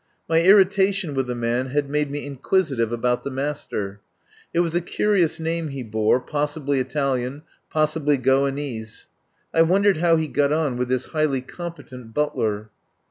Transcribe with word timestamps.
My 0.27 0.41
irritation 0.41 1.13
with 1.13 1.27
the 1.27 1.35
man 1.35 1.67
had 1.67 1.87
made 1.87 2.09
me 2.09 2.25
inquisitive 2.25 2.91
about 2.91 3.21
the 3.21 3.29
master. 3.29 3.99
It 4.51 4.61
was 4.61 4.73
a 4.73 4.81
curious 4.81 5.39
name 5.39 5.67
he 5.67 5.83
bore, 5.83 6.19
possibly 6.19 6.79
Italian, 6.79 7.43
pos 7.69 7.93
sibly 7.93 8.17
Goanese. 8.17 9.09
I 9.53 9.61
wondered 9.61 9.97
how 9.97 10.15
he 10.15 10.27
got 10.27 10.51
on 10.51 10.75
with 10.75 10.89
his 10.89 11.05
highly 11.13 11.41
competent 11.41 12.15
butler. 12.15 12.71